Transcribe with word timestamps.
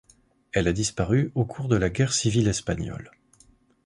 Elle 0.51 0.67
a 0.67 0.73
disparu 0.73 1.31
au 1.35 1.45
cours 1.45 1.67
de 1.67 1.75
la 1.75 1.91
guerre 1.91 2.11
civile 2.11 2.47
espagnole. 2.47 3.11